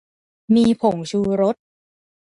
[0.55, 1.55] มีผงชูรส